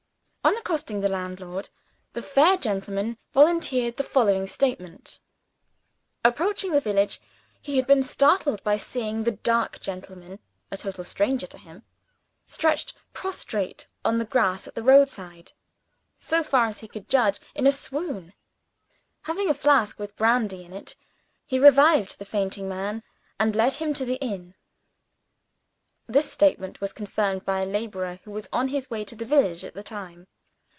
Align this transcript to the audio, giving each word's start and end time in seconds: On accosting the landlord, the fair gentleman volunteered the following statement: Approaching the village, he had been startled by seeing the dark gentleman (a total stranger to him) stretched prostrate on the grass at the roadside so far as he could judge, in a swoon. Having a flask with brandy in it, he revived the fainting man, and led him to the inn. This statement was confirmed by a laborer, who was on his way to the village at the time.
On 0.43 0.57
accosting 0.57 1.01
the 1.01 1.09
landlord, 1.09 1.69
the 2.13 2.21
fair 2.23 2.57
gentleman 2.57 3.19
volunteered 3.31 3.95
the 3.97 4.03
following 4.03 4.47
statement: 4.47 5.19
Approaching 6.25 6.71
the 6.71 6.79
village, 6.81 7.21
he 7.61 7.75
had 7.77 7.85
been 7.85 8.01
startled 8.01 8.61
by 8.63 8.75
seeing 8.75 9.23
the 9.23 9.33
dark 9.33 9.79
gentleman 9.79 10.39
(a 10.71 10.77
total 10.77 11.03
stranger 11.03 11.45
to 11.45 11.59
him) 11.59 11.83
stretched 12.43 12.95
prostrate 13.13 13.85
on 14.03 14.17
the 14.17 14.25
grass 14.25 14.67
at 14.67 14.73
the 14.73 14.81
roadside 14.81 15.53
so 16.17 16.41
far 16.41 16.65
as 16.65 16.79
he 16.79 16.87
could 16.87 17.07
judge, 17.07 17.39
in 17.53 17.67
a 17.67 17.71
swoon. 17.71 18.33
Having 19.23 19.47
a 19.49 19.53
flask 19.53 19.99
with 19.99 20.15
brandy 20.15 20.65
in 20.65 20.73
it, 20.73 20.95
he 21.45 21.59
revived 21.59 22.17
the 22.17 22.25
fainting 22.25 22.67
man, 22.67 23.03
and 23.39 23.55
led 23.55 23.73
him 23.73 23.93
to 23.93 24.05
the 24.05 24.15
inn. 24.15 24.55
This 26.07 26.29
statement 26.29 26.81
was 26.81 26.91
confirmed 26.91 27.45
by 27.45 27.61
a 27.61 27.65
laborer, 27.65 28.19
who 28.25 28.31
was 28.31 28.49
on 28.51 28.67
his 28.67 28.89
way 28.89 29.05
to 29.05 29.15
the 29.15 29.23
village 29.23 29.63
at 29.63 29.75
the 29.75 29.83
time. 29.83 30.27